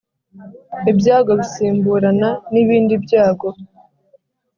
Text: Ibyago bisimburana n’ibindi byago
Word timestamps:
Ibyago 0.91 1.31
bisimburana 1.39 2.29
n’ibindi 2.51 2.93
byago 3.05 3.47